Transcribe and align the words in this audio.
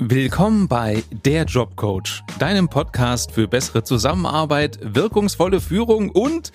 Willkommen 0.00 0.66
bei 0.66 1.04
Der 1.24 1.44
Jobcoach, 1.44 2.24
deinem 2.40 2.68
Podcast 2.68 3.30
für 3.30 3.46
bessere 3.46 3.84
Zusammenarbeit, 3.84 4.80
wirkungsvolle 4.82 5.60
Führung 5.60 6.10
und 6.10 6.50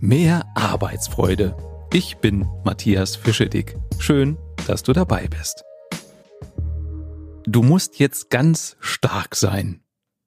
mehr 0.00 0.46
Arbeitsfreude. 0.54 1.56
Ich 1.92 2.18
bin 2.18 2.46
Matthias 2.64 3.16
Fischedick. 3.16 3.76
Schön, 3.98 4.38
dass 4.68 4.84
du 4.84 4.92
dabei 4.92 5.26
bist. 5.26 5.64
Du 7.46 7.64
musst 7.64 7.98
jetzt 7.98 8.30
ganz 8.30 8.76
stark 8.78 9.34
sein. 9.34 9.82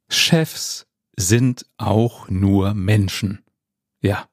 Chefs 0.09 0.87
sind 1.15 1.65
auch 1.77 2.27
nur 2.27 2.73
Menschen. 2.73 3.45
Ja, 4.01 4.27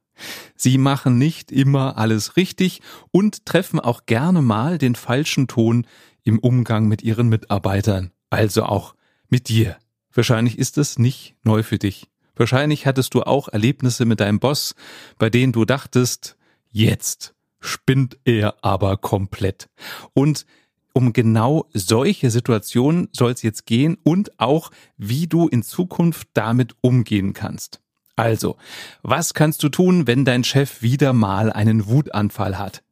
sie 0.56 0.76
machen 0.76 1.18
nicht 1.18 1.52
immer 1.52 1.98
alles 1.98 2.36
richtig 2.36 2.82
und 3.12 3.46
treffen 3.46 3.78
auch 3.78 4.06
gerne 4.06 4.42
mal 4.42 4.76
den 4.76 4.96
falschen 4.96 5.46
Ton 5.46 5.86
im 6.24 6.40
Umgang 6.40 6.88
mit 6.88 7.02
ihren 7.02 7.28
Mitarbeitern 7.28 8.10
also 8.34 8.64
auch 8.64 8.94
mit 9.28 9.48
dir. 9.48 9.76
Wahrscheinlich 10.12 10.58
ist 10.58 10.78
es 10.78 10.98
nicht 10.98 11.34
neu 11.42 11.62
für 11.62 11.78
dich. 11.78 12.08
Wahrscheinlich 12.36 12.86
hattest 12.86 13.14
du 13.14 13.22
auch 13.22 13.48
Erlebnisse 13.48 14.04
mit 14.04 14.20
deinem 14.20 14.40
Boss, 14.40 14.74
bei 15.18 15.30
denen 15.30 15.52
du 15.52 15.64
dachtest, 15.64 16.36
jetzt 16.70 17.34
spinnt 17.60 18.18
er 18.24 18.56
aber 18.62 18.96
komplett. 18.96 19.68
Und 20.12 20.46
um 20.92 21.12
genau 21.12 21.68
solche 21.72 22.30
Situationen 22.30 23.08
soll 23.12 23.32
es 23.32 23.42
jetzt 23.42 23.66
gehen 23.66 23.96
und 24.04 24.38
auch, 24.38 24.70
wie 24.96 25.26
du 25.26 25.48
in 25.48 25.62
Zukunft 25.62 26.28
damit 26.34 26.74
umgehen 26.80 27.32
kannst. 27.32 27.80
Also, 28.16 28.56
was 29.02 29.34
kannst 29.34 29.62
du 29.64 29.68
tun, 29.68 30.06
wenn 30.06 30.24
dein 30.24 30.44
Chef 30.44 30.82
wieder 30.82 31.12
mal 31.12 31.52
einen 31.52 31.86
Wutanfall 31.86 32.58
hat? 32.58 32.84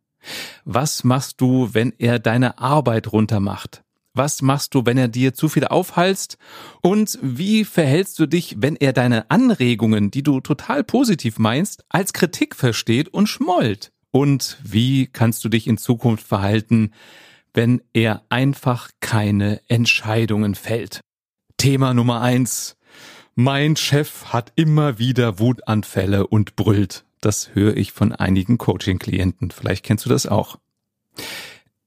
Was 0.64 1.04
machst 1.04 1.40
du, 1.40 1.74
wenn 1.74 1.92
er 1.98 2.18
deine 2.18 2.58
Arbeit 2.58 3.12
runtermacht? 3.12 3.84
Was 4.14 4.42
machst 4.42 4.74
du, 4.74 4.84
wenn 4.84 4.98
er 4.98 5.08
dir 5.08 5.32
zu 5.32 5.48
viel 5.48 5.64
aufhalst? 5.66 6.36
Und 6.82 7.18
wie 7.22 7.64
verhältst 7.64 8.18
du 8.18 8.26
dich, 8.26 8.56
wenn 8.58 8.76
er 8.76 8.92
deine 8.92 9.30
Anregungen, 9.30 10.10
die 10.10 10.22
du 10.22 10.40
total 10.40 10.84
positiv 10.84 11.38
meinst, 11.38 11.82
als 11.88 12.12
Kritik 12.12 12.54
versteht 12.54 13.08
und 13.08 13.26
schmollt? 13.26 13.90
Und 14.10 14.58
wie 14.62 15.06
kannst 15.06 15.42
du 15.44 15.48
dich 15.48 15.66
in 15.66 15.78
Zukunft 15.78 16.26
verhalten, 16.26 16.92
wenn 17.54 17.80
er 17.94 18.22
einfach 18.28 18.90
keine 19.00 19.60
Entscheidungen 19.68 20.54
fällt? 20.54 21.00
Thema 21.56 21.94
Nummer 21.94 22.20
eins. 22.20 22.76
Mein 23.34 23.76
Chef 23.76 24.26
hat 24.26 24.52
immer 24.56 24.98
wieder 24.98 25.38
Wutanfälle 25.38 26.26
und 26.26 26.54
brüllt. 26.54 27.06
Das 27.22 27.54
höre 27.54 27.78
ich 27.78 27.92
von 27.92 28.12
einigen 28.12 28.58
Coaching-Klienten. 28.58 29.52
Vielleicht 29.52 29.84
kennst 29.84 30.04
du 30.04 30.10
das 30.10 30.26
auch. 30.26 30.58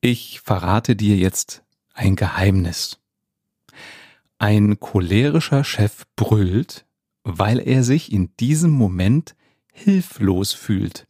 Ich 0.02 0.40
verrate 0.42 0.96
dir 0.96 1.18
jetzt 1.18 1.65
ein 1.96 2.16
Geheimnis. 2.16 3.00
Ein 4.38 4.80
cholerischer 4.80 5.64
Chef 5.64 6.04
brüllt, 6.16 6.86
weil 7.24 7.60
er 7.60 7.84
sich 7.84 8.12
in 8.12 8.36
diesem 8.38 8.72
Moment 8.72 9.36
hilflos 9.72 10.54
fühlt. 10.54 11.08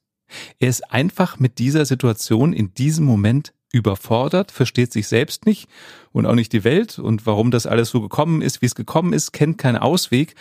Er 0.59 0.69
ist 0.69 0.91
einfach 0.91 1.39
mit 1.39 1.59
dieser 1.59 1.85
Situation 1.85 2.53
in 2.53 2.73
diesem 2.73 3.05
Moment 3.05 3.53
überfordert, 3.73 4.51
versteht 4.51 4.93
sich 4.93 5.07
selbst 5.07 5.45
nicht 5.45 5.69
und 6.11 6.25
auch 6.25 6.35
nicht 6.35 6.53
die 6.53 6.63
Welt 6.63 6.97
und 6.97 7.25
warum 7.25 7.51
das 7.51 7.67
alles 7.67 7.89
so 7.89 8.01
gekommen 8.01 8.41
ist, 8.41 8.61
wie 8.61 8.67
es 8.67 8.75
gekommen 8.75 9.11
ist, 9.11 9.33
kennt 9.33 9.57
keinen 9.57 9.77
Ausweg 9.77 10.35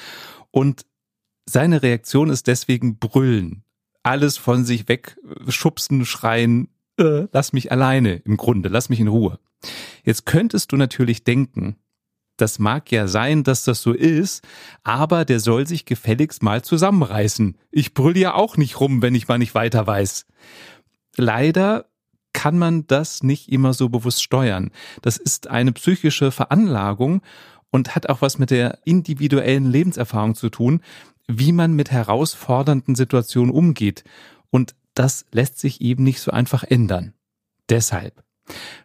und 0.50 0.86
seine 1.46 1.82
Reaktion 1.82 2.30
ist 2.30 2.46
deswegen 2.46 2.98
brüllen, 2.98 3.64
alles 4.02 4.36
von 4.36 4.64
sich 4.64 4.88
weg 4.88 5.18
schubsen, 5.48 6.06
schreien, 6.06 6.68
äh, 6.98 7.26
lass 7.32 7.52
mich 7.52 7.72
alleine 7.72 8.16
im 8.16 8.36
Grunde, 8.36 8.68
lass 8.68 8.88
mich 8.88 9.00
in 9.00 9.08
Ruhe. 9.08 9.38
Jetzt 10.04 10.26
könntest 10.26 10.72
du 10.72 10.76
natürlich 10.76 11.24
denken, 11.24 11.76
das 12.36 12.58
mag 12.58 12.90
ja 12.90 13.06
sein, 13.06 13.44
dass 13.44 13.64
das 13.64 13.80
so 13.80 13.92
ist, 13.92 14.42
aber 14.82 15.24
der 15.24 15.38
soll 15.38 15.66
sich 15.66 15.84
gefälligst 15.84 16.42
mal 16.42 16.62
zusammenreißen. 16.62 17.56
Ich 17.70 17.94
brüll 17.94 18.18
ja 18.18 18.34
auch 18.34 18.56
nicht 18.56 18.80
rum, 18.80 19.02
wenn 19.02 19.14
ich 19.14 19.28
mal 19.28 19.38
nicht 19.38 19.54
weiter 19.54 19.86
weiß. 19.86 20.26
Leider 21.16 21.86
kann 22.32 22.58
man 22.58 22.86
das 22.88 23.22
nicht 23.22 23.52
immer 23.52 23.72
so 23.72 23.88
bewusst 23.88 24.22
steuern. 24.22 24.72
Das 25.02 25.16
ist 25.16 25.46
eine 25.48 25.72
psychische 25.72 26.32
Veranlagung 26.32 27.22
und 27.70 27.94
hat 27.94 28.08
auch 28.08 28.20
was 28.20 28.38
mit 28.38 28.50
der 28.50 28.80
individuellen 28.84 29.70
Lebenserfahrung 29.70 30.34
zu 30.34 30.50
tun, 30.50 30.80
wie 31.28 31.52
man 31.52 31.74
mit 31.74 31.92
herausfordernden 31.92 32.96
Situationen 32.96 33.52
umgeht. 33.52 34.02
Und 34.50 34.74
das 34.94 35.24
lässt 35.30 35.58
sich 35.58 35.80
eben 35.80 36.02
nicht 36.02 36.20
so 36.20 36.32
einfach 36.32 36.64
ändern. 36.64 37.14
Deshalb 37.68 38.23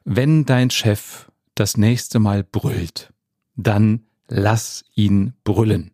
wenn 0.03 0.45
dein 0.45 0.69
Chef 0.69 1.29
das 1.55 1.77
nächste 1.77 2.19
Mal 2.19 2.43
brüllt, 2.43 3.13
dann 3.55 4.05
lass 4.27 4.85
ihn 4.95 5.33
brüllen. 5.43 5.91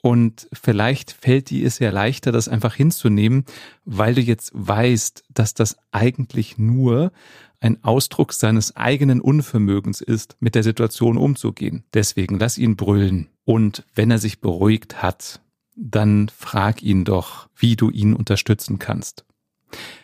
Und 0.00 0.48
vielleicht 0.52 1.10
fällt 1.10 1.50
dir 1.50 1.66
es 1.66 1.80
ja 1.80 1.90
leichter, 1.90 2.32
das 2.32 2.48
einfach 2.48 2.74
hinzunehmen, 2.74 3.44
weil 3.84 4.14
du 4.14 4.20
jetzt 4.20 4.52
weißt, 4.54 5.24
dass 5.34 5.54
das 5.54 5.76
eigentlich 5.90 6.56
nur 6.56 7.12
ein 7.60 7.82
Ausdruck 7.82 8.32
seines 8.32 8.76
eigenen 8.76 9.20
Unvermögens 9.20 10.00
ist, 10.00 10.36
mit 10.38 10.54
der 10.54 10.62
Situation 10.62 11.16
umzugehen. 11.16 11.84
Deswegen 11.92 12.38
lass 12.38 12.56
ihn 12.56 12.76
brüllen. 12.76 13.28
Und 13.44 13.84
wenn 13.94 14.10
er 14.10 14.18
sich 14.18 14.40
beruhigt 14.40 15.02
hat, 15.02 15.40
dann 15.74 16.28
frag 16.28 16.82
ihn 16.82 17.04
doch, 17.04 17.48
wie 17.56 17.76
du 17.76 17.90
ihn 17.90 18.14
unterstützen 18.14 18.78
kannst. 18.78 19.24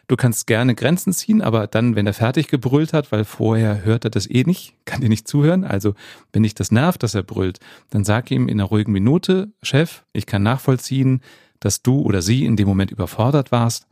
Du 0.07 0.17
kannst 0.17 0.47
gerne 0.47 0.75
Grenzen 0.75 1.13
ziehen, 1.13 1.41
aber 1.41 1.67
dann, 1.67 1.97
wenn 1.97 2.07
er 2.07 2.13
fertig 2.13 2.49
gebrüllt 2.49 2.93
hat, 2.93 3.11
weil 3.11 3.25
vorher 3.25 3.85
hört 3.85 4.05
er 4.05 4.11
das 4.11 4.29
eh 4.29 4.45
nicht, 4.45 4.75
kann 4.85 5.01
dir 5.01 5.09
nicht 5.09 5.27
zuhören. 5.27 5.65
Also, 5.65 5.95
wenn 6.33 6.43
dich 6.43 6.55
das 6.55 6.71
nervt, 6.71 7.03
dass 7.03 7.15
er 7.15 7.23
brüllt, 7.23 7.59
dann 7.91 8.05
sag 8.05 8.31
ihm 8.31 8.49
in 8.49 8.61
einer 8.61 8.69
ruhigen 8.69 8.93
Minute, 8.93 9.53
Chef, 9.63 10.05
ich 10.13 10.27
kann 10.27 10.43
nachvollziehen, 10.43 11.21
dass 11.61 11.83
du 11.83 12.01
oder 12.01 12.21
sie 12.21 12.45
in 12.45 12.57
dem 12.57 12.69
Moment 12.69 12.91
überfordert 12.91 13.51
warst. 13.51 13.87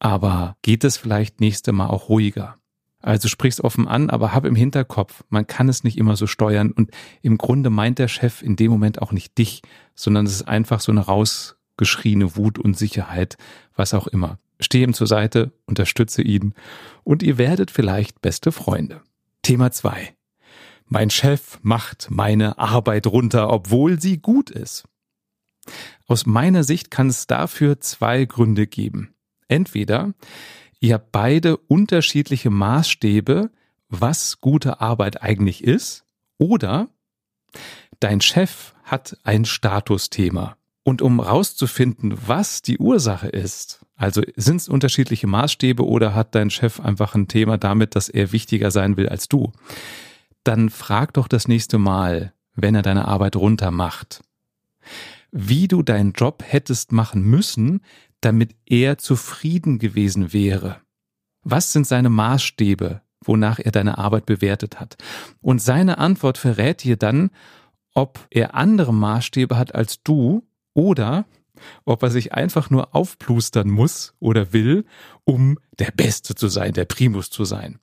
Aber 0.00 0.56
geht 0.62 0.82
es 0.82 0.96
vielleicht 0.96 1.40
nächste 1.40 1.72
Mal 1.72 1.86
auch 1.86 2.08
ruhiger? 2.08 2.56
Also 3.02 3.28
sprich's 3.28 3.62
offen 3.62 3.88
an, 3.88 4.10
aber 4.10 4.34
hab 4.34 4.44
im 4.44 4.54
Hinterkopf, 4.54 5.24
man 5.30 5.46
kann 5.46 5.68
es 5.68 5.84
nicht 5.84 5.96
immer 5.96 6.16
so 6.16 6.26
steuern 6.26 6.70
und 6.70 6.90
im 7.22 7.38
Grunde 7.38 7.70
meint 7.70 7.98
der 7.98 8.08
Chef 8.08 8.42
in 8.42 8.56
dem 8.56 8.70
Moment 8.70 9.00
auch 9.00 9.12
nicht 9.12 9.38
dich, 9.38 9.62
sondern 9.94 10.26
es 10.26 10.32
ist 10.32 10.48
einfach 10.48 10.80
so 10.80 10.92
eine 10.92 11.00
rausgeschriene 11.00 12.36
Wut 12.36 12.58
und 12.58 12.76
Sicherheit, 12.76 13.38
was 13.74 13.94
auch 13.94 14.06
immer. 14.06 14.38
Steh 14.60 14.82
ihm 14.82 14.94
zur 14.94 15.06
Seite, 15.06 15.52
unterstütze 15.66 16.22
ihn 16.22 16.54
und 17.02 17.22
ihr 17.22 17.38
werdet 17.38 17.70
vielleicht 17.70 18.20
beste 18.20 18.52
Freunde. 18.52 19.02
Thema 19.42 19.72
zwei: 19.72 20.14
Mein 20.86 21.10
Chef 21.10 21.58
macht 21.62 22.08
meine 22.10 22.58
Arbeit 22.58 23.06
runter, 23.06 23.50
obwohl 23.50 24.00
sie 24.00 24.18
gut 24.18 24.50
ist. 24.50 24.84
Aus 26.06 26.26
meiner 26.26 26.64
Sicht 26.64 26.90
kann 26.90 27.08
es 27.08 27.26
dafür 27.26 27.80
zwei 27.80 28.24
Gründe 28.24 28.66
geben. 28.66 29.14
Entweder 29.48 30.14
ihr 30.78 30.94
habt 30.94 31.12
beide 31.12 31.56
unterschiedliche 31.56 32.50
Maßstäbe, 32.50 33.50
was 33.88 34.40
gute 34.40 34.80
Arbeit 34.80 35.22
eigentlich 35.22 35.64
ist, 35.64 36.04
oder 36.38 36.88
dein 37.98 38.20
Chef 38.20 38.74
hat 38.84 39.16
ein 39.24 39.44
Statusthema. 39.44 40.56
Und 40.82 41.02
um 41.02 41.20
rauszufinden, 41.20 42.14
was 42.26 42.62
die 42.62 42.78
Ursache 42.78 43.28
ist, 43.28 43.84
also 44.00 44.22
sind 44.34 44.56
es 44.56 44.68
unterschiedliche 44.70 45.26
Maßstäbe 45.26 45.86
oder 45.86 46.14
hat 46.14 46.34
dein 46.34 46.48
Chef 46.48 46.80
einfach 46.80 47.14
ein 47.14 47.28
Thema 47.28 47.58
damit, 47.58 47.94
dass 47.94 48.08
er 48.08 48.32
wichtiger 48.32 48.70
sein 48.70 48.96
will 48.96 49.10
als 49.10 49.28
du, 49.28 49.52
dann 50.42 50.70
frag 50.70 51.12
doch 51.12 51.28
das 51.28 51.48
nächste 51.48 51.76
Mal, 51.76 52.32
wenn 52.54 52.74
er 52.74 52.80
deine 52.80 53.06
Arbeit 53.06 53.36
runter 53.36 53.70
macht, 53.70 54.22
wie 55.32 55.68
du 55.68 55.82
deinen 55.82 56.12
Job 56.12 56.42
hättest 56.46 56.92
machen 56.92 57.22
müssen, 57.24 57.82
damit 58.22 58.56
er 58.64 58.96
zufrieden 58.96 59.78
gewesen 59.78 60.32
wäre. 60.32 60.80
Was 61.42 61.74
sind 61.74 61.86
seine 61.86 62.08
Maßstäbe, 62.08 63.02
wonach 63.22 63.58
er 63.58 63.70
deine 63.70 63.98
Arbeit 63.98 64.24
bewertet 64.24 64.80
hat? 64.80 64.96
Und 65.42 65.60
seine 65.60 65.98
Antwort 65.98 66.38
verrät 66.38 66.84
dir 66.84 66.96
dann, 66.96 67.28
ob 67.92 68.26
er 68.30 68.54
andere 68.54 68.94
Maßstäbe 68.94 69.58
hat 69.58 69.74
als 69.74 70.02
du 70.02 70.48
oder 70.72 71.26
ob 71.84 72.02
er 72.02 72.10
sich 72.10 72.32
einfach 72.32 72.70
nur 72.70 72.94
aufplustern 72.94 73.68
muss 73.68 74.14
oder 74.20 74.52
will, 74.52 74.84
um 75.24 75.58
der 75.78 75.90
Beste 75.90 76.34
zu 76.34 76.48
sein, 76.48 76.72
der 76.72 76.84
Primus 76.84 77.30
zu 77.30 77.44
sein. 77.44 77.78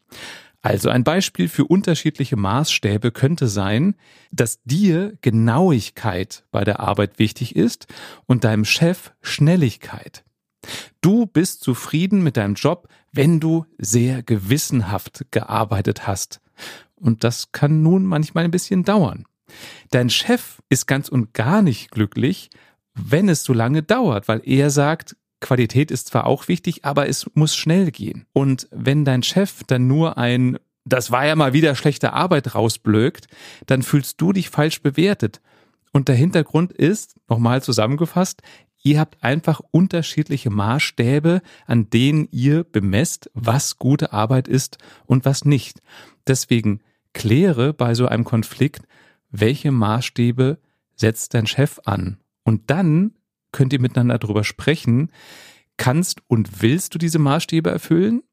Also 0.62 0.90
ein 0.90 1.04
Beispiel 1.04 1.48
für 1.48 1.66
unterschiedliche 1.66 2.36
Maßstäbe 2.36 3.12
könnte 3.12 3.48
sein, 3.48 3.96
dass 4.32 4.62
dir 4.64 5.18
Genauigkeit 5.22 6.44
bei 6.52 6.64
der 6.64 6.80
Arbeit 6.80 7.20
wichtig 7.20 7.56
ist 7.56 7.88
und 8.26 8.44
deinem 8.44 8.66
Chef 8.66 9.12
Schnelligkeit. 9.22 10.24
Du 11.02 11.26
bist 11.26 11.62
zufrieden 11.62 12.24
mit 12.24 12.38
deinem 12.38 12.56
Job, 12.56 12.90
wenn 13.12 13.40
du 13.40 13.66
sehr 13.78 14.24
gewissenhaft 14.24 15.28
gearbeitet 15.32 16.08
hast. 16.08 16.42
Und 16.96 17.24
das 17.24 17.52
kann 17.52 17.82
nun 17.82 18.06
manchmal 18.06 18.44
ein 18.44 18.52
bisschen 18.52 18.84
dauern. 18.84 19.26
Dein 19.92 20.10
Chef 20.10 20.62
ist 20.70 20.88
ganz 20.88 21.08
und 21.08 21.34
gar 21.34 21.62
nicht 21.62 21.92
glücklich, 21.92 22.50
wenn 22.98 23.30
es 23.30 23.44
so 23.44 23.54
lange 23.54 23.84
dauert, 23.84 24.28
weil 24.28 24.42
er 24.44 24.70
sagt, 24.70 25.16
Qualität 25.40 25.92
ist 25.92 26.08
zwar 26.08 26.26
auch 26.26 26.48
wichtig, 26.48 26.84
aber 26.84 27.08
es 27.08 27.30
muss 27.36 27.56
schnell 27.56 27.92
gehen. 27.92 28.26
Und 28.34 28.68
wenn 28.72 29.06
dein 29.06 29.24
Chef 29.24 29.64
dann 29.68 29.88
nur 29.88 30.18
ein 30.18 30.58
das 30.88 31.12
war 31.12 31.26
ja 31.26 31.36
mal 31.36 31.54
wieder 31.54 31.76
schlechte 31.76 32.14
Arbeit 32.14 32.56
rausblökt, 32.56 33.28
dann 33.66 33.84
fühlst 33.84 34.22
du 34.22 34.32
dich 34.32 34.50
falsch 34.50 34.82
bewertet. 34.82 35.42
Und 35.92 36.08
der 36.08 36.16
Hintergrund 36.16 36.72
ist, 36.72 37.18
nochmal 37.28 37.62
zusammengefasst, 37.62 38.42
ihr 38.84 39.00
habt 39.00 39.24
einfach 39.24 39.60
unterschiedliche 39.72 40.50
Maßstäbe, 40.50 41.42
an 41.66 41.90
denen 41.90 42.28
ihr 42.32 42.64
bemesst, 42.64 43.30
was 43.34 43.78
gute 43.78 44.14
Arbeit 44.14 44.48
ist 44.48 44.78
und 45.06 45.26
was 45.26 45.44
nicht. 45.44 45.82
Deswegen 46.26 46.82
kläre 47.14 47.74
bei 47.74 47.94
so 47.94 48.08
einem 48.08 48.24
Konflikt, 48.24 48.84
welche 49.30 49.72
Maßstäbe 49.72 50.60
setzt 50.96 51.34
dein 51.34 51.48
Chef 51.48 51.80
an. 51.84 52.18
Und 52.48 52.72
dann 52.72 53.12
könnt 53.52 53.74
ihr 53.74 53.82
miteinander 53.82 54.18
darüber 54.18 54.46
sprechen, 54.46 55.12
kannst 55.76 56.22
und 56.28 56.62
willst 56.62 56.94
du 56.94 56.98
diese 56.98 57.20
Maßstäbe 57.20 57.70
erfüllen? 57.70 58.24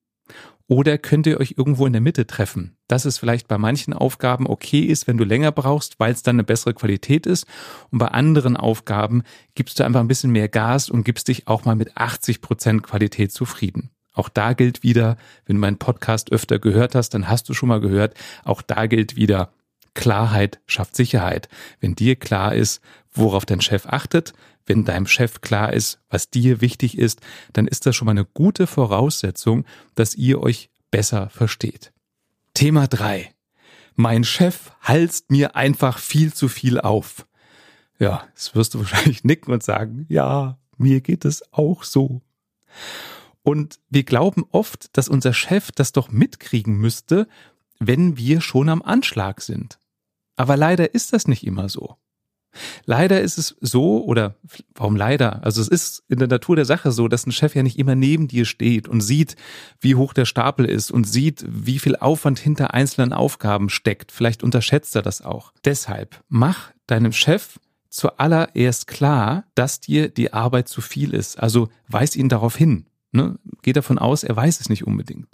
Oder 0.68 0.98
könnt 0.98 1.26
ihr 1.26 1.40
euch 1.40 1.56
irgendwo 1.58 1.84
in 1.84 1.92
der 1.92 2.00
Mitte 2.00 2.24
treffen? 2.24 2.76
Dass 2.86 3.06
es 3.06 3.18
vielleicht 3.18 3.48
bei 3.48 3.58
manchen 3.58 3.92
Aufgaben 3.92 4.46
okay 4.46 4.82
ist, 4.82 5.08
wenn 5.08 5.16
du 5.18 5.24
länger 5.24 5.50
brauchst, 5.50 5.98
weil 5.98 6.12
es 6.12 6.22
dann 6.22 6.36
eine 6.36 6.44
bessere 6.44 6.74
Qualität 6.74 7.26
ist. 7.26 7.44
Und 7.90 7.98
bei 7.98 8.06
anderen 8.06 8.56
Aufgaben 8.56 9.24
gibst 9.56 9.80
du 9.80 9.84
einfach 9.84 9.98
ein 9.98 10.06
bisschen 10.06 10.30
mehr 10.30 10.48
Gas 10.48 10.90
und 10.90 11.02
gibst 11.02 11.26
dich 11.26 11.48
auch 11.48 11.64
mal 11.64 11.74
mit 11.74 11.96
80 11.96 12.40
Prozent 12.40 12.84
Qualität 12.84 13.32
zufrieden. 13.32 13.90
Auch 14.12 14.28
da 14.28 14.52
gilt 14.52 14.84
wieder, 14.84 15.16
wenn 15.44 15.56
du 15.56 15.60
meinen 15.60 15.78
Podcast 15.78 16.30
öfter 16.30 16.60
gehört 16.60 16.94
hast, 16.94 17.14
dann 17.14 17.28
hast 17.28 17.48
du 17.48 17.52
schon 17.52 17.68
mal 17.68 17.80
gehört, 17.80 18.14
auch 18.44 18.62
da 18.62 18.86
gilt 18.86 19.16
wieder, 19.16 19.50
Klarheit 19.94 20.60
schafft 20.66 20.96
Sicherheit. 20.96 21.48
Wenn 21.80 21.94
dir 21.94 22.16
klar 22.16 22.54
ist, 22.54 22.80
worauf 23.12 23.46
dein 23.46 23.60
Chef 23.60 23.86
achtet, 23.86 24.32
wenn 24.66 24.84
deinem 24.84 25.06
Chef 25.06 25.40
klar 25.40 25.72
ist, 25.72 26.00
was 26.08 26.30
dir 26.30 26.60
wichtig 26.60 26.98
ist, 26.98 27.20
dann 27.52 27.66
ist 27.66 27.86
das 27.86 27.94
schon 27.96 28.06
mal 28.06 28.12
eine 28.12 28.24
gute 28.24 28.66
Voraussetzung, 28.66 29.64
dass 29.94 30.14
ihr 30.14 30.40
euch 30.40 30.70
besser 30.90 31.28
versteht. 31.30 31.92
Thema 32.54 32.86
drei: 32.86 33.34
Mein 33.94 34.24
Chef 34.24 34.72
halst 34.80 35.30
mir 35.30 35.56
einfach 35.56 35.98
viel 35.98 36.32
zu 36.32 36.48
viel 36.48 36.80
auf. 36.80 37.26
Ja, 37.98 38.26
das 38.34 38.54
wirst 38.54 38.74
du 38.74 38.78
wahrscheinlich 38.80 39.24
nicken 39.24 39.52
und 39.52 39.62
sagen, 39.62 40.06
ja, 40.08 40.58
mir 40.76 41.00
geht 41.00 41.24
es 41.24 41.42
auch 41.52 41.84
so. 41.84 42.22
Und 43.42 43.78
wir 43.90 44.04
glauben 44.04 44.44
oft, 44.50 44.96
dass 44.96 45.08
unser 45.08 45.34
Chef 45.34 45.70
das 45.70 45.92
doch 45.92 46.10
mitkriegen 46.10 46.76
müsste, 46.76 47.28
wenn 47.78 48.16
wir 48.16 48.40
schon 48.40 48.68
am 48.70 48.82
Anschlag 48.82 49.42
sind. 49.42 49.78
Aber 50.36 50.56
leider 50.56 50.94
ist 50.94 51.12
das 51.12 51.28
nicht 51.28 51.46
immer 51.46 51.68
so. 51.68 51.96
Leider 52.84 53.20
ist 53.20 53.38
es 53.38 53.56
so, 53.60 54.04
oder 54.04 54.36
warum 54.74 54.96
leider? 54.96 55.44
Also 55.44 55.60
es 55.60 55.68
ist 55.68 56.04
in 56.08 56.18
der 56.18 56.28
Natur 56.28 56.56
der 56.56 56.64
Sache 56.64 56.92
so, 56.92 57.08
dass 57.08 57.26
ein 57.26 57.32
Chef 57.32 57.54
ja 57.54 57.62
nicht 57.62 57.78
immer 57.78 57.94
neben 57.94 58.28
dir 58.28 58.44
steht 58.44 58.88
und 58.88 59.00
sieht, 59.00 59.36
wie 59.80 59.94
hoch 59.94 60.12
der 60.12 60.24
Stapel 60.24 60.64
ist 60.66 60.90
und 60.90 61.04
sieht, 61.04 61.44
wie 61.48 61.78
viel 61.78 61.96
Aufwand 61.96 62.38
hinter 62.38 62.74
einzelnen 62.74 63.12
Aufgaben 63.12 63.68
steckt. 63.68 64.12
Vielleicht 64.12 64.42
unterschätzt 64.42 64.94
er 64.96 65.02
das 65.02 65.22
auch. 65.22 65.52
Deshalb 65.64 66.22
mach 66.28 66.70
deinem 66.86 67.12
Chef 67.12 67.58
zuallererst 67.88 68.86
klar, 68.86 69.44
dass 69.54 69.80
dir 69.80 70.08
die 70.08 70.32
Arbeit 70.32 70.68
zu 70.68 70.80
viel 70.80 71.14
ist. 71.14 71.38
Also 71.38 71.68
weis 71.88 72.16
ihn 72.16 72.28
darauf 72.28 72.56
hin. 72.56 72.86
Ne? 73.12 73.38
Geh 73.62 73.72
davon 73.72 73.98
aus, 73.98 74.24
er 74.24 74.36
weiß 74.36 74.60
es 74.60 74.68
nicht 74.68 74.86
unbedingt 74.86 75.28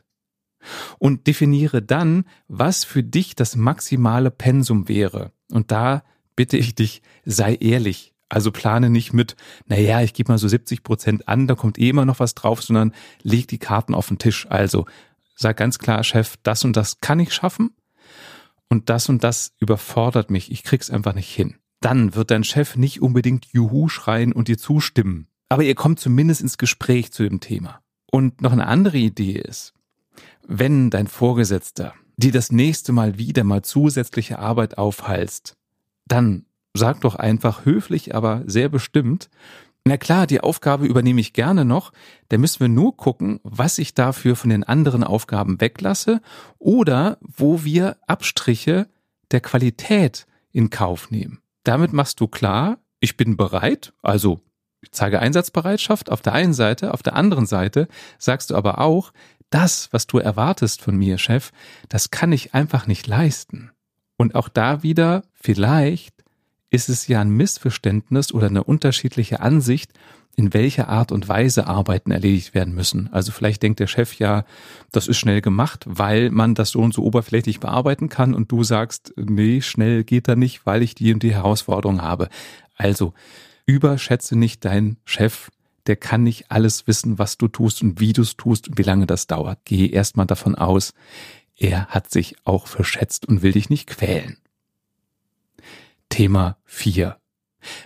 und 0.98 1.26
definiere 1.26 1.82
dann, 1.82 2.24
was 2.48 2.84
für 2.84 3.02
dich 3.02 3.34
das 3.34 3.56
maximale 3.56 4.30
Pensum 4.30 4.88
wäre. 4.88 5.32
Und 5.50 5.70
da 5.70 6.02
bitte 6.36 6.56
ich 6.56 6.74
dich, 6.74 7.02
sei 7.24 7.54
ehrlich. 7.54 8.14
Also 8.28 8.52
plane 8.52 8.90
nicht 8.90 9.12
mit, 9.12 9.34
naja, 9.66 10.02
ich 10.02 10.14
gebe 10.14 10.30
mal 10.30 10.38
so 10.38 10.46
70 10.46 10.84
Prozent 10.84 11.26
an, 11.26 11.48
da 11.48 11.56
kommt 11.56 11.78
eh 11.78 11.88
immer 11.88 12.04
noch 12.04 12.20
was 12.20 12.36
drauf, 12.36 12.62
sondern 12.62 12.94
leg 13.22 13.48
die 13.48 13.58
Karten 13.58 13.92
auf 13.92 14.06
den 14.06 14.18
Tisch. 14.18 14.46
Also 14.48 14.86
sag 15.34 15.56
ganz 15.56 15.78
klar, 15.80 16.04
Chef, 16.04 16.36
das 16.44 16.64
und 16.64 16.76
das 16.76 17.00
kann 17.00 17.18
ich 17.18 17.34
schaffen 17.34 17.70
und 18.68 18.88
das 18.88 19.08
und 19.08 19.24
das 19.24 19.52
überfordert 19.58 20.30
mich. 20.30 20.52
Ich 20.52 20.62
krieg's 20.62 20.90
einfach 20.90 21.14
nicht 21.14 21.34
hin. 21.34 21.56
Dann 21.80 22.14
wird 22.14 22.30
dein 22.30 22.44
Chef 22.44 22.76
nicht 22.76 23.02
unbedingt 23.02 23.46
Juhu 23.46 23.88
schreien 23.88 24.32
und 24.32 24.48
dir 24.48 24.58
zustimmen. 24.58 25.26
Aber 25.48 25.64
ihr 25.64 25.74
kommt 25.74 25.98
zumindest 25.98 26.40
ins 26.40 26.58
Gespräch 26.58 27.10
zu 27.10 27.24
dem 27.24 27.40
Thema. 27.40 27.80
Und 28.12 28.40
noch 28.42 28.52
eine 28.52 28.66
andere 28.66 28.98
Idee 28.98 29.32
ist, 29.32 29.74
wenn 30.50 30.90
dein 30.90 31.06
Vorgesetzter 31.06 31.94
dir 32.16 32.32
das 32.32 32.50
nächste 32.50 32.92
Mal 32.92 33.16
wieder 33.18 33.44
mal 33.44 33.62
zusätzliche 33.62 34.40
Arbeit 34.40 34.78
aufhalst, 34.78 35.56
dann 36.06 36.44
sag 36.74 37.00
doch 37.02 37.14
einfach 37.14 37.64
höflich, 37.64 38.14
aber 38.14 38.42
sehr 38.46 38.68
bestimmt, 38.68 39.30
na 39.84 39.96
klar, 39.96 40.26
die 40.26 40.40
Aufgabe 40.40 40.86
übernehme 40.86 41.20
ich 41.20 41.32
gerne 41.32 41.64
noch, 41.64 41.92
da 42.28 42.36
müssen 42.36 42.60
wir 42.60 42.68
nur 42.68 42.96
gucken, 42.96 43.40
was 43.44 43.78
ich 43.78 43.94
dafür 43.94 44.36
von 44.36 44.50
den 44.50 44.64
anderen 44.64 45.04
Aufgaben 45.04 45.60
weglasse 45.60 46.20
oder 46.58 47.18
wo 47.20 47.64
wir 47.64 47.96
Abstriche 48.06 48.88
der 49.30 49.40
Qualität 49.40 50.26
in 50.52 50.68
Kauf 50.68 51.10
nehmen. 51.10 51.40
Damit 51.62 51.92
machst 51.92 52.20
du 52.20 52.26
klar, 52.26 52.78
ich 52.98 53.16
bin 53.16 53.36
bereit, 53.36 53.94
also 54.02 54.40
ich 54.82 54.90
zeige 54.92 55.20
Einsatzbereitschaft 55.20 56.10
auf 56.10 56.22
der 56.22 56.32
einen 56.32 56.54
Seite, 56.54 56.92
auf 56.92 57.02
der 57.02 57.14
anderen 57.14 57.46
Seite 57.46 57.86
sagst 58.18 58.50
du 58.50 58.56
aber 58.56 58.80
auch, 58.80 59.12
das, 59.50 59.88
was 59.92 60.06
du 60.06 60.18
erwartest 60.18 60.82
von 60.82 60.96
mir, 60.96 61.18
Chef, 61.18 61.52
das 61.88 62.10
kann 62.10 62.32
ich 62.32 62.54
einfach 62.54 62.86
nicht 62.86 63.06
leisten. 63.06 63.70
Und 64.16 64.34
auch 64.34 64.48
da 64.48 64.82
wieder, 64.82 65.22
vielleicht 65.34 66.14
ist 66.70 66.88
es 66.88 67.08
ja 67.08 67.20
ein 67.20 67.30
Missverständnis 67.30 68.32
oder 68.32 68.46
eine 68.46 68.64
unterschiedliche 68.64 69.40
Ansicht, 69.40 69.92
in 70.36 70.54
welcher 70.54 70.88
Art 70.88 71.12
und 71.12 71.28
Weise 71.28 71.66
Arbeiten 71.66 72.12
erledigt 72.12 72.54
werden 72.54 72.74
müssen. 72.74 73.12
Also 73.12 73.32
vielleicht 73.32 73.62
denkt 73.62 73.80
der 73.80 73.88
Chef 73.88 74.14
ja, 74.14 74.44
das 74.92 75.08
ist 75.08 75.18
schnell 75.18 75.40
gemacht, 75.40 75.84
weil 75.86 76.30
man 76.30 76.54
das 76.54 76.70
so 76.70 76.80
und 76.80 76.94
so 76.94 77.02
oberflächlich 77.02 77.60
bearbeiten 77.60 78.08
kann 78.08 78.34
und 78.34 78.50
du 78.52 78.62
sagst, 78.62 79.12
nee, 79.16 79.60
schnell 79.60 80.04
geht 80.04 80.28
da 80.28 80.36
nicht, 80.36 80.64
weil 80.64 80.82
ich 80.82 80.94
die 80.94 81.12
und 81.12 81.22
die 81.22 81.34
Herausforderung 81.34 82.00
habe. 82.00 82.28
Also 82.76 83.12
überschätze 83.66 84.36
nicht 84.36 84.64
deinen 84.64 84.96
Chef 85.04 85.50
der 85.90 85.96
kann 85.96 86.22
nicht 86.22 86.52
alles 86.52 86.86
wissen, 86.86 87.18
was 87.18 87.36
du 87.36 87.48
tust 87.48 87.82
und 87.82 87.98
wie 87.98 88.12
du 88.12 88.22
es 88.22 88.36
tust 88.36 88.68
und 88.68 88.78
wie 88.78 88.84
lange 88.84 89.06
das 89.06 89.26
dauert. 89.26 89.58
Geh 89.64 89.88
erstmal 89.88 90.24
davon 90.24 90.54
aus, 90.54 90.94
er 91.56 91.86
hat 91.86 92.12
sich 92.12 92.36
auch 92.44 92.68
verschätzt 92.68 93.26
und 93.26 93.42
will 93.42 93.50
dich 93.50 93.70
nicht 93.70 93.88
quälen. 93.88 94.38
Thema 96.08 96.58
4. 96.64 97.18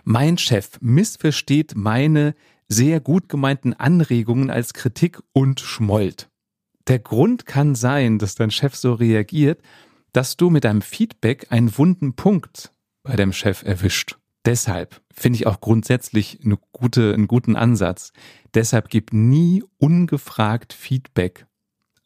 Mein 0.05 0.37
Chef 0.37 0.73
missversteht 0.83 1.77
meine 1.77 2.35
sehr 2.69 3.01
gut 3.01 3.31
gemeinten 3.31 3.73
Anregungen 3.73 4.51
als 4.51 4.75
Kritik 4.75 5.23
und 5.33 5.61
schmollt. 5.61 6.29
Der 6.87 6.99
Grund 6.99 7.47
kann 7.47 7.75
sein, 7.75 8.19
dass 8.19 8.35
dein 8.35 8.51
Chef 8.51 8.77
so 8.77 8.93
reagiert, 8.93 9.63
dass 10.13 10.37
du 10.37 10.51
mit 10.51 10.65
deinem 10.65 10.83
Feedback 10.83 11.47
einen 11.49 11.79
wunden 11.79 12.17
Punkt 12.17 12.71
bei 13.03 13.17
deinem 13.17 13.33
Chef 13.33 13.63
erwischt. 13.63 14.19
Deshalb 14.45 15.01
finde 15.13 15.39
ich 15.39 15.47
auch 15.47 15.61
grundsätzlich 15.61 16.41
eine 16.45 16.59
gute, 16.73 17.15
einen 17.15 17.29
guten 17.29 17.57
Ansatz. 17.57 18.13
Deshalb 18.53 18.89
gib 18.91 19.13
nie 19.13 19.65
ungefragt 19.79 20.73
Feedback, 20.73 21.47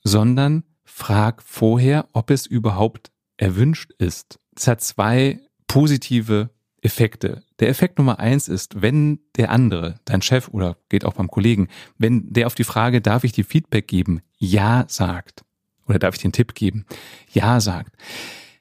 sondern 0.05 0.65
frag 0.85 1.43
vorher, 1.43 2.09
ob 2.13 2.31
es 2.31 2.47
überhaupt 2.47 3.11
erwünscht 3.37 3.93
ist. 3.99 4.39
Es 4.57 4.67
hat 4.67 4.81
zwei 4.81 5.41
positive 5.67 6.51
Effekte. 6.81 7.43
Der 7.59 7.69
Effekt 7.69 7.99
Nummer 7.99 8.19
eins 8.21 8.49
ist, 8.49 8.83
wenn 8.83 9.21
der 9.37 9.51
andere, 9.51 10.01
dein 10.05 10.23
Chef 10.23 10.49
oder 10.49 10.77
geht 10.89 11.05
auch 11.05 11.15
beim 11.15 11.29
Kollegen, 11.29 11.69
wenn 11.99 12.33
der 12.33 12.47
auf 12.47 12.55
die 12.55 12.65
Frage, 12.65 13.01
darf 13.01 13.25
ich 13.25 13.33
dir 13.33 13.45
Feedback 13.45 13.89
geben, 13.89 14.21
ja 14.39 14.85
sagt, 14.89 15.45
oder 15.87 15.99
darf 15.99 16.15
ich 16.15 16.23
den 16.23 16.33
Tipp 16.33 16.55
geben, 16.55 16.87
ja 17.33 17.61
sagt, 17.61 17.97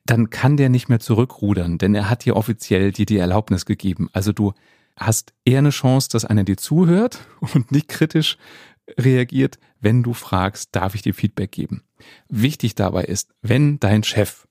dann 0.10 0.30
kann 0.30 0.58
der 0.58 0.70
nicht 0.70 0.90
mehr 0.90 1.00
zurückrudern, 1.00 1.78
denn 1.78 1.94
er 1.94 2.10
hat 2.10 2.26
dir 2.26 2.36
offiziell 2.36 2.92
dir 2.92 3.06
die 3.06 3.18
Erlaubnis 3.18 3.66
gegeben. 3.66 4.10
Also 4.14 4.32
du 4.32 4.54
hast 4.96 5.34
eher 5.46 5.60
eine 5.60 5.70
Chance, 5.70 6.10
dass 6.12 6.26
einer 6.26 6.44
dir 6.44 6.58
zuhört 6.58 7.20
und 7.54 7.72
nicht 7.72 7.88
kritisch 7.88 8.38
reagiert, 8.98 9.60
wenn 9.82 10.02
du 10.02 10.14
fragst, 10.14 10.76
darf 10.76 10.96
ich 10.96 11.02
dir 11.02 11.14
Feedback 11.14 11.52
geben. 11.52 11.84
Wichtig 12.30 12.76
dabei 12.76 13.04
ist, 13.04 13.34
wenn 13.42 13.80
dein 13.80 14.04
Chef 14.04 14.48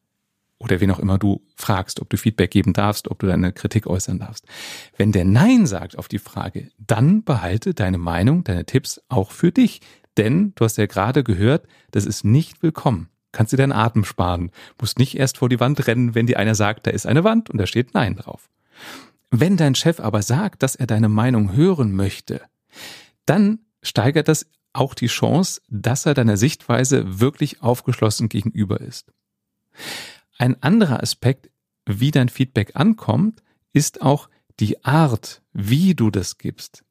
oder 0.59 0.81
wen 0.81 0.91
auch 0.91 0.99
immer 0.99 1.19
du 1.19 1.43
fragst, 1.57 2.01
ob 2.01 2.11
du 2.11 2.17
Feedback 2.17 2.51
geben 2.51 2.73
darfst, 2.73 3.11
ob 3.11 3.19
du 3.19 3.27
deine 3.27 3.53
Kritik 3.53 3.87
äußern 3.87 4.19
darfst. 4.19 4.47
Wenn 4.97 5.13
der 5.13 5.25
Nein 5.25 5.67
sagt 5.67 5.99
auf 5.99 6.09
die 6.09 6.19
Frage, 6.19 6.71
dann 6.79 7.25
behalte 7.25 7.75
deine 7.75 7.99
Meinung, 7.99 8.45
deine 8.45 8.65
Tipps 8.65 9.01
auch 9.09 9.31
für 9.31 9.53
dich. 9.53 9.81
Denn 10.17 10.53
du 10.55 10.65
hast 10.65 10.79
ja 10.79 10.87
gerade 10.87 11.25
gehört, 11.25 11.67
das 11.91 12.07
ist 12.07 12.25
nicht 12.25 12.63
willkommen 12.63 13.11
kannst 13.37 13.53
du 13.53 13.59
deinen 13.59 13.73
Atem 13.73 14.05
sparen. 14.05 14.51
Musst 14.81 14.99
nicht 14.99 15.17
erst 15.17 15.37
vor 15.37 15.51
die 15.51 15.61
Wand 15.61 15.87
rennen, 15.87 16.15
wenn 16.15 16.27
dir 16.27 16.39
einer 16.39 16.55
sagt, 16.55 16.87
da 16.87 16.91
ist 16.91 17.07
eine 17.07 17.23
Wand 17.23 17.51
und 17.51 17.59
da 17.59 17.67
steht 17.67 17.93
Nein 17.93 18.17
drauf. 18.17 18.49
Wenn 19.31 19.59
dein 19.59 19.75
Chef 19.75 20.01
aber 20.01 20.23
sagt, 20.23 20.63
dass 20.63 20.75
er 20.75 20.87
deine 20.87 21.11
Meinung 21.11 21.55
hören 21.55 21.93
möchte, 21.93 22.41
dann 23.27 23.59
steigert 23.83 24.29
das 24.29 24.47
auch 24.73 24.95
die 24.95 25.09
Chance, 25.09 25.61
dass 25.69 26.07
er 26.07 26.15
deiner 26.15 26.39
Sichtweise 26.39 27.21
wirklich 27.21 27.63
aufgeschlossen 27.63 28.31
gegenüber 28.31 28.81
ist. 28.81 29.13
Ein 30.39 30.63
anderer 30.63 31.03
Aspekt, 31.03 31.51
wie 31.85 32.11
dein 32.13 32.31
Feedback 32.31 32.73
ankommt, 32.75 33.43
ist 33.75 34.01
auch 34.01 34.31
die 34.61 34.83
Art, 34.83 35.43
wie 35.53 35.95
du 35.95 36.11
das 36.11 36.39
gibst. 36.39 36.85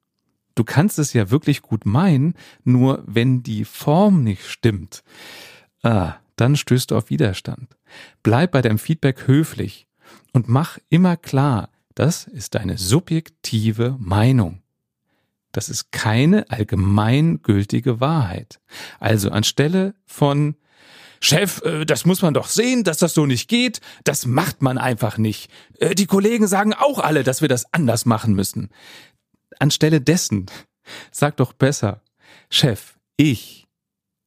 Du 0.54 0.64
kannst 0.64 1.00
es 1.00 1.14
ja 1.14 1.32
wirklich 1.32 1.64
gut 1.64 1.88
meinen, 1.88 2.36
nur 2.64 3.04
wenn 3.08 3.42
die 3.42 3.66
Form 3.66 4.24
nicht 4.24 4.46
stimmt, 4.46 5.04
ah, 5.82 6.16
dann 6.36 6.56
stößt 6.56 6.92
du 6.92 6.98
auf 6.98 7.10
Widerstand. 7.10 7.78
Bleib 8.24 8.52
bei 8.52 8.62
deinem 8.62 8.80
Feedback 8.80 9.28
höflich 9.28 9.88
und 10.34 10.48
mach 10.48 10.78
immer 10.90 11.18
klar, 11.18 11.70
das 11.96 12.26
ist 12.26 12.56
deine 12.56 12.78
subjektive 12.78 13.96
Meinung. 14.00 14.62
Das 15.52 15.70
ist 15.70 15.94
keine 15.94 16.50
allgemeingültige 16.50 18.02
Wahrheit. 18.02 18.60
Also 19.00 19.32
anstelle 19.32 19.96
von 20.06 20.56
Chef, 21.22 21.62
äh, 21.64 21.86
das 21.86 22.06
muss 22.06 22.22
man 22.22 22.34
doch 22.34 22.48
sehen, 22.48 22.84
dass 22.84 22.98
das 22.98 23.14
so 23.14 23.26
nicht 23.26 23.48
geht, 23.48 23.80
das 24.04 24.26
macht 24.26 24.62
man 24.62 24.78
einfach 24.78 25.18
nicht. 25.18 25.50
Äh, 25.80 25.96
die 25.96 26.08
Kollegen 26.08 26.48
sagen 26.48 26.74
auch 26.74 27.00
alle, 27.00 27.24
dass 27.24 27.42
wir 27.42 27.48
das 27.48 27.74
anders 27.74 28.06
machen 28.06 28.34
müssen. 28.34 28.70
Anstelle 29.58 30.02
dessen, 30.02 30.48
sag 31.12 31.38
doch 31.38 31.54
besser, 31.54 32.02
Chef, 32.50 32.96
ich 33.16 33.66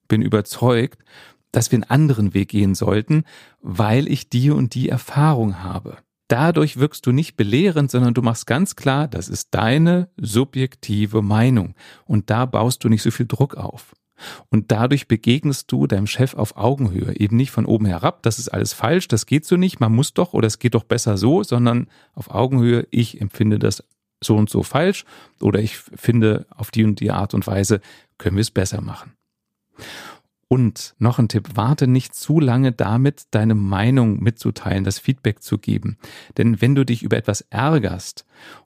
bin 0.08 0.22
überzeugt, 0.22 1.04
dass 1.52 1.70
wir 1.72 1.76
einen 1.76 1.84
anderen 1.84 2.34
Weg 2.34 2.50
gehen 2.50 2.74
sollten, 2.74 3.24
weil 3.60 4.08
ich 4.08 4.28
die 4.28 4.50
und 4.50 4.74
die 4.74 4.88
Erfahrung 4.88 5.62
habe. 5.62 5.98
Dadurch 6.28 6.78
wirkst 6.78 7.06
du 7.06 7.12
nicht 7.12 7.36
belehrend, 7.36 7.90
sondern 7.90 8.12
du 8.12 8.20
machst 8.20 8.46
ganz 8.46 8.76
klar, 8.76 9.08
das 9.08 9.28
ist 9.28 9.48
deine 9.52 10.10
subjektive 10.18 11.22
Meinung. 11.22 11.74
Und 12.04 12.28
da 12.28 12.44
baust 12.44 12.84
du 12.84 12.90
nicht 12.90 13.02
so 13.02 13.10
viel 13.10 13.26
Druck 13.26 13.56
auf. 13.56 13.94
Und 14.50 14.70
dadurch 14.70 15.08
begegnest 15.08 15.70
du 15.72 15.86
deinem 15.86 16.06
Chef 16.06 16.34
auf 16.34 16.56
Augenhöhe, 16.56 17.18
eben 17.18 17.36
nicht 17.36 17.50
von 17.50 17.64
oben 17.64 17.86
herab, 17.86 18.22
das 18.22 18.38
ist 18.38 18.48
alles 18.48 18.72
falsch, 18.72 19.08
das 19.08 19.26
geht 19.26 19.46
so 19.46 19.56
nicht, 19.56 19.80
man 19.80 19.94
muss 19.94 20.12
doch 20.12 20.32
oder 20.34 20.46
es 20.46 20.58
geht 20.58 20.74
doch 20.74 20.84
besser 20.84 21.16
so, 21.16 21.42
sondern 21.44 21.88
auf 22.14 22.30
Augenhöhe, 22.30 22.86
ich 22.90 23.20
empfinde 23.20 23.58
das 23.58 23.84
so 24.22 24.36
und 24.36 24.50
so 24.50 24.62
falsch 24.62 25.04
oder 25.40 25.60
ich 25.60 25.76
finde 25.76 26.46
auf 26.50 26.70
die 26.70 26.84
und 26.84 27.00
die 27.00 27.12
Art 27.12 27.34
und 27.34 27.46
Weise 27.46 27.80
können 28.18 28.36
wir 28.36 28.42
es 28.42 28.50
besser 28.50 28.80
machen. 28.80 29.12
Und 30.48 30.94
noch 30.98 31.18
ein 31.18 31.28
Tipp, 31.28 31.50
warte 31.54 31.86
nicht 31.86 32.14
zu 32.14 32.40
lange 32.40 32.72
damit, 32.72 33.24
deine 33.32 33.54
Meinung 33.54 34.22
mitzuteilen, 34.22 34.82
das 34.82 34.98
Feedback 34.98 35.42
zu 35.42 35.58
geben. 35.58 35.98
Denn 36.38 36.62
wenn 36.62 36.74
du 36.74 36.86
dich 36.86 37.02
über 37.02 37.18
etwas 37.18 37.42
ärgerst 37.50 38.24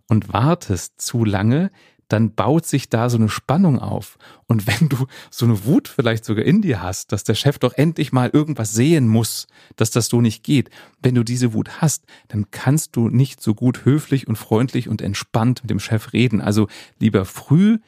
und 0.09 0.33
wartest 0.33 1.01
zu 1.01 1.25
lange, 1.25 1.71
dann 2.12 2.35
baut 2.35 2.67
sich 2.67 2.89
da 2.89 3.09
so 3.09 3.17
eine 3.17 3.29
Spannung 3.29 3.79
auf. 3.79 4.19
Und 4.47 4.67
wenn 4.69 4.89
du 4.89 5.07
so 5.31 5.45
eine 5.45 5.65
Wut 5.65 5.89
vielleicht 5.89 6.25
sogar 6.25 6.45
in 6.45 6.62
dir 6.62 6.83
hast, 6.83 7.11
dass 7.11 7.25
der 7.25 7.35
Chef 7.35 7.59
doch 7.59 7.73
endlich 7.75 8.12
mal 8.12 8.31
irgendwas 8.33 8.73
sehen 8.73 9.09
muss, 9.09 9.49
dass 9.77 9.91
das 9.91 10.07
so 10.07 10.21
nicht 10.21 10.45
geht, 10.45 10.71
wenn 11.03 11.15
du 11.15 11.25
diese 11.25 11.53
Wut 11.53 11.81
hast, 11.81 12.05
dann 12.29 12.51
kannst 12.51 12.95
du 12.97 13.09
nicht 13.09 13.43
so 13.43 13.55
gut 13.55 13.85
höflich 13.85 14.29
und 14.29 14.37
freundlich 14.37 14.89
und 14.89 15.03
entspannt 15.03 15.62
mit 15.62 15.71
dem 15.71 15.81
Chef 15.81 16.12
reden. 16.12 16.41
Also 16.41 16.69
lieber 17.01 17.25
früh 17.25 17.79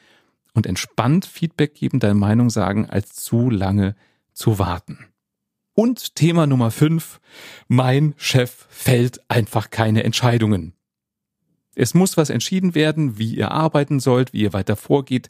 und 0.55 0.65
entspannt 0.65 1.25
Feedback 1.25 1.75
geben, 1.75 1.99
deine 1.99 2.15
Meinung 2.15 2.49
sagen, 2.49 2.89
als 2.89 3.13
zu 3.13 3.51
lange 3.51 3.95
zu 4.33 4.57
warten. 4.57 5.05
Und 5.73 6.15
Thema 6.15 6.47
Nummer 6.47 6.71
fünf: 6.71 7.19
Mein 7.67 8.15
Chef 8.17 8.65
fällt 8.69 9.19
einfach 9.29 9.69
keine 9.69 10.03
Entscheidungen. 10.03 10.73
Es 11.75 11.93
muss 11.93 12.15
was 12.15 12.29
entschieden 12.29 12.73
werden, 12.73 13.17
wie 13.17 13.35
ihr 13.35 13.51
arbeiten 13.51 13.99
sollt, 13.99 14.31
wie 14.31 14.41
ihr 14.41 14.53
weiter 14.53 14.77
vorgeht. 14.77 15.29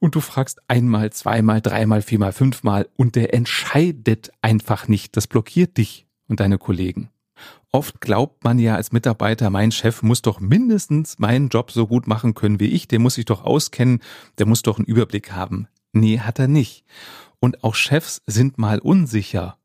Und 0.00 0.14
du 0.14 0.20
fragst 0.20 0.62
einmal, 0.66 1.12
zweimal, 1.12 1.60
dreimal, 1.60 2.00
viermal, 2.00 2.32
fünfmal 2.32 2.88
und 2.96 3.16
der 3.16 3.34
entscheidet 3.34 4.30
einfach 4.40 4.88
nicht. 4.88 5.16
Das 5.16 5.26
blockiert 5.26 5.76
dich 5.76 6.06
und 6.26 6.40
deine 6.40 6.56
Kollegen. 6.56 7.10
Oft 7.72 8.00
glaubt 8.00 8.44
man 8.44 8.58
ja 8.58 8.76
als 8.76 8.92
Mitarbeiter, 8.92 9.50
mein 9.50 9.72
Chef 9.72 10.02
muss 10.02 10.22
doch 10.22 10.38
mindestens 10.38 11.18
meinen 11.18 11.48
Job 11.48 11.72
so 11.72 11.86
gut 11.86 12.06
machen 12.06 12.34
können 12.34 12.60
wie 12.60 12.68
ich, 12.68 12.86
der 12.86 13.00
muss 13.00 13.14
sich 13.14 13.24
doch 13.24 13.44
auskennen, 13.44 14.00
der 14.38 14.46
muss 14.46 14.62
doch 14.62 14.78
einen 14.78 14.86
Überblick 14.86 15.32
haben. 15.32 15.66
Nee, 15.92 16.20
hat 16.20 16.38
er 16.38 16.48
nicht. 16.48 16.84
Und 17.40 17.64
auch 17.64 17.74
Chefs 17.74 18.22
sind 18.26 18.58
mal 18.58 18.78
unsicher. 18.78 19.58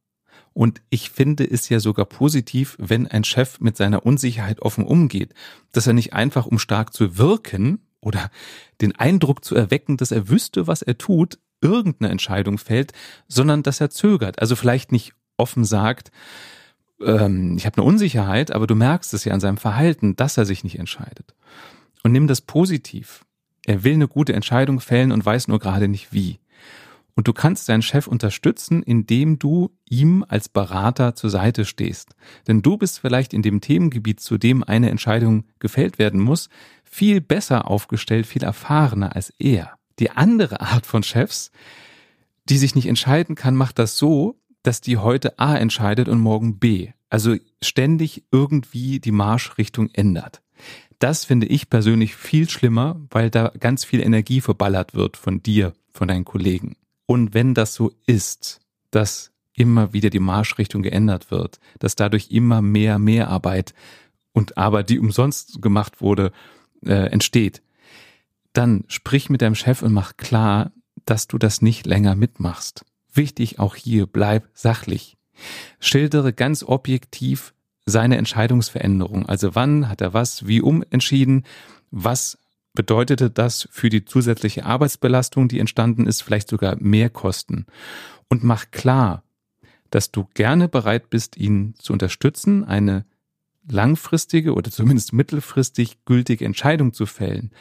Und 0.53 0.81
ich 0.89 1.12
finde 1.12 1.50
es 1.50 1.69
ja 1.69 1.79
sogar 1.79 2.05
positiv, 2.05 2.75
wenn 2.79 3.07
ein 3.07 3.24
Chef 3.24 3.59
mit 3.59 3.77
seiner 3.77 4.05
Unsicherheit 4.05 4.62
offen 4.62 4.86
umgeht, 4.86 5.33
dass 5.71 5.88
er 5.88 5.93
nicht 5.93 6.13
einfach, 6.13 6.45
um 6.45 6.59
stark 6.59 6.93
zu 6.93 7.17
wirken 7.17 7.79
oder 8.01 8.31
den 8.81 8.95
Eindruck 8.95 9.45
zu 9.45 9.55
erwecken, 9.55 9.98
dass 9.98 10.12
er 10.12 10.29
wüsste, 10.29 10.67
was 10.67 10.81
er 10.81 10.98
tut, 10.98 11.39
irgendeine 11.62 12.12
Entscheidung 12.12 12.57
fällt, 12.57 12.93
sondern 13.27 13.63
dass 13.63 13.81
er 13.81 13.89
zögert. 13.89 14.39
Also 14.39 14.55
vielleicht 14.55 14.91
nicht 14.91 15.13
offen 15.38 15.63
sagt, 15.63 16.12
ähm, 17.01 17.55
ich 17.57 17.65
habe 17.65 17.77
eine 17.77 17.87
Unsicherheit, 17.87 18.51
aber 18.51 18.67
du 18.67 18.75
merkst 18.75 19.13
es 19.13 19.25
ja 19.25 19.33
an 19.33 19.39
seinem 19.39 19.57
Verhalten, 19.57 20.15
dass 20.15 20.37
er 20.37 20.45
sich 20.45 20.63
nicht 20.63 20.79
entscheidet. 20.79 21.35
Und 22.03 22.11
nimm 22.11 22.27
das 22.27 22.41
positiv. 22.41 23.25
Er 23.65 23.83
will 23.83 23.93
eine 23.93 24.07
gute 24.07 24.33
Entscheidung 24.33 24.79
fällen 24.79 25.11
und 25.11 25.25
weiß 25.25 25.47
nur 25.47 25.59
gerade 25.59 25.87
nicht 25.87 26.13
wie. 26.13 26.39
Und 27.15 27.27
du 27.27 27.33
kannst 27.33 27.67
deinen 27.67 27.81
Chef 27.81 28.07
unterstützen, 28.07 28.81
indem 28.81 29.39
du 29.39 29.71
ihm 29.89 30.23
als 30.29 30.47
Berater 30.47 31.15
zur 31.15 31.29
Seite 31.29 31.65
stehst. 31.65 32.15
Denn 32.47 32.61
du 32.61 32.77
bist 32.77 32.99
vielleicht 32.99 33.33
in 33.33 33.41
dem 33.41 33.59
Themengebiet, 33.59 34.21
zu 34.21 34.37
dem 34.37 34.63
eine 34.63 34.89
Entscheidung 34.89 35.43
gefällt 35.59 35.99
werden 35.99 36.21
muss, 36.21 36.47
viel 36.85 37.19
besser 37.19 37.69
aufgestellt, 37.69 38.25
viel 38.25 38.43
erfahrener 38.43 39.17
als 39.17 39.33
er. 39.37 39.73
Die 39.99 40.11
andere 40.11 40.61
Art 40.61 40.85
von 40.85 41.03
Chefs, 41.03 41.51
die 42.45 42.57
sich 42.57 42.73
nicht 42.73 42.87
entscheiden 42.87 43.35
kann, 43.35 43.55
macht 43.55 43.79
das 43.79 43.97
so, 43.97 44.38
dass 44.63 44.81
die 44.81 44.97
heute 44.97 45.39
A 45.39 45.55
entscheidet 45.55 46.07
und 46.07 46.19
morgen 46.19 46.59
B. 46.59 46.89
Also 47.09 47.35
ständig 47.61 48.23
irgendwie 48.31 48.99
die 48.99 49.11
Marschrichtung 49.11 49.89
ändert. 49.93 50.41
Das 50.99 51.25
finde 51.25 51.47
ich 51.47 51.69
persönlich 51.69 52.15
viel 52.15 52.49
schlimmer, 52.49 52.99
weil 53.09 53.29
da 53.29 53.51
ganz 53.59 53.85
viel 53.85 54.01
Energie 54.01 54.41
verballert 54.41 54.93
wird 54.93 55.17
von 55.17 55.41
dir, 55.41 55.73
von 55.91 56.09
deinen 56.09 56.25
Kollegen. 56.25 56.75
Und 57.05 57.33
wenn 57.33 57.53
das 57.53 57.73
so 57.73 57.93
ist, 58.05 58.59
dass 58.91 59.31
immer 59.53 59.93
wieder 59.93 60.09
die 60.09 60.19
Marschrichtung 60.19 60.83
geändert 60.83 61.31
wird, 61.31 61.59
dass 61.79 61.95
dadurch 61.95 62.31
immer 62.31 62.61
mehr 62.61 62.99
Mehrarbeit 62.99 63.73
und 64.33 64.57
Arbeit, 64.57 64.89
die 64.89 64.99
umsonst 64.99 65.61
gemacht 65.61 66.01
wurde, 66.01 66.31
äh, 66.85 67.11
entsteht, 67.11 67.61
dann 68.53 68.83
sprich 68.87 69.29
mit 69.29 69.41
deinem 69.41 69.55
Chef 69.55 69.81
und 69.81 69.93
mach 69.93 70.17
klar, 70.17 70.71
dass 71.05 71.27
du 71.27 71.37
das 71.37 71.61
nicht 71.61 71.85
länger 71.85 72.15
mitmachst. 72.15 72.85
Wichtig 73.13 73.59
auch 73.59 73.75
hier, 73.75 74.05
bleib 74.05 74.47
sachlich. 74.53 75.17
Schildere 75.79 76.33
ganz 76.33 76.63
objektiv 76.63 77.53
seine 77.85 78.17
Entscheidungsveränderung. 78.17 79.27
Also 79.27 79.55
wann 79.55 79.89
hat 79.89 80.01
er 80.01 80.13
was, 80.13 80.47
wie 80.47 80.61
umentschieden, 80.61 81.45
was 81.91 82.37
bedeutete 82.73 83.29
das 83.29 83.67
für 83.71 83.89
die 83.89 84.05
zusätzliche 84.05 84.65
Arbeitsbelastung, 84.65 85.47
die 85.47 85.59
entstanden 85.59 86.05
ist, 86.05 86.21
vielleicht 86.21 86.49
sogar 86.49 86.77
mehr 86.79 87.09
Kosten. 87.09 87.65
Und 88.27 88.43
mach 88.43 88.71
klar, 88.71 89.23
dass 89.89 90.11
du 90.11 90.27
gerne 90.35 90.69
bereit 90.69 91.09
bist, 91.09 91.35
ihn 91.35 91.73
zu 91.79 91.93
unterstützen, 91.93 92.63
eine 92.63 93.05
langfristige 93.67 94.53
oder 94.53 94.71
zumindest 94.71 95.13
mittelfristig 95.13 96.05
gültige 96.05 96.45
Entscheidung 96.45 96.93
zu 96.93 97.05
fällen. 97.05 97.51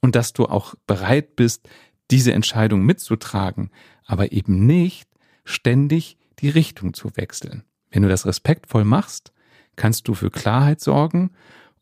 Und 0.00 0.16
dass 0.16 0.32
du 0.32 0.46
auch 0.46 0.74
bereit 0.86 1.36
bist, 1.36 1.68
diese 2.10 2.32
Entscheidung 2.32 2.82
mitzutragen, 2.82 3.70
aber 4.04 4.32
eben 4.32 4.66
nicht 4.66 5.08
ständig 5.44 6.16
die 6.38 6.48
Richtung 6.48 6.94
zu 6.94 7.16
wechseln. 7.16 7.64
Wenn 7.90 8.02
du 8.02 8.08
das 8.08 8.26
respektvoll 8.26 8.84
machst, 8.84 9.32
kannst 9.76 10.08
du 10.08 10.14
für 10.14 10.30
Klarheit 10.30 10.80
sorgen 10.80 11.30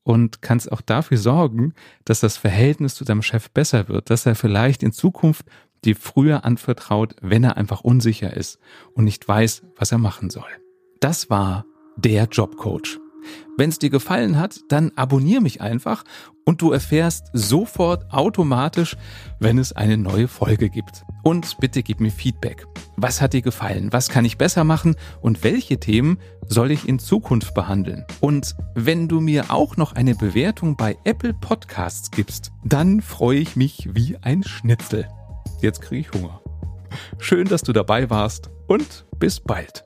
und 0.02 0.43
kannst 0.43 0.71
auch 0.71 0.81
dafür 0.81 1.19
sorgen, 1.19 1.75
dass 2.04 2.21
das 2.21 2.37
Verhältnis 2.37 2.95
zu 2.95 3.04
deinem 3.04 3.23
Chef 3.23 3.50
besser 3.50 3.88
wird, 3.88 4.11
dass 4.11 4.26
er 4.26 4.35
vielleicht 4.35 4.83
in 4.83 4.93
Zukunft 4.93 5.47
dir 5.85 5.97
früher 5.97 6.45
anvertraut, 6.45 7.16
wenn 7.21 7.45
er 7.45 7.57
einfach 7.57 7.81
unsicher 7.81 8.35
ist 8.35 8.59
und 8.95 9.04
nicht 9.04 9.26
weiß, 9.26 9.62
was 9.76 9.93
er 9.93 9.99
machen 9.99 10.31
soll. 10.31 10.49
Das 11.00 11.31
war 11.31 11.66
der 11.97 12.25
Jobcoach. 12.25 13.03
Wenn 13.57 13.71
es 13.71 13.78
dir 13.78 13.90
gefallen 13.90 14.38
hat, 14.38 14.61
dann 14.69 14.93
abonniere 14.97 15.40
mich 15.40 15.61
einfach 15.61 16.04
und 16.45 16.61
du 16.61 16.73
erfährst 16.73 17.31
sofort 17.33 18.12
automatisch, 18.12 18.97
wenn 19.40 19.59
es 19.59 19.73
eine 19.73 19.97
neue 19.97 20.28
Folge 20.28 20.69
gibt. 20.69 21.04
Und 21.23 21.57
bitte 21.59 21.83
gib 21.83 22.00
mir 22.00 22.11
Feedback. 22.11 22.66
Was 22.97 23.21
hat 23.21 23.33
dir 23.33 23.43
gefallen? 23.43 23.93
Was 23.93 24.09
kann 24.09 24.25
ich 24.25 24.38
besser 24.38 24.64
machen? 24.64 24.97
Und 25.21 25.43
welche 25.43 25.81
Themen 25.81 26.19
soll 26.47 26.71
ich 26.71 26.87
in 26.88 26.99
Zukunft 26.99 27.54
behandeln? 27.54 28.04
Und 28.21 28.54
wenn 28.75 29.09
du 29.09 29.21
mir 29.21 29.50
auch 29.50 29.76
noch 29.76 29.95
eine 29.95 30.14
Bewertung 30.14 30.76
bei 30.76 30.97
Apple 31.04 31.35
Podcasts 31.35 32.11
gibst, 32.11 32.52
dann 32.64 33.00
freue 33.00 33.38
ich 33.38 33.57
mich 33.57 33.88
wie 33.93 34.16
ein 34.21 34.43
Schnitzel. 34.43 35.09
Jetzt 35.62 35.81
kriege 35.81 36.00
ich 36.02 36.12
Hunger. 36.12 36.40
Schön, 37.19 37.49
dass 37.49 37.62
du 37.62 37.73
dabei 37.73 38.11
warst 38.11 38.50
und 38.66 39.07
bis 39.19 39.40
bald. 39.40 39.85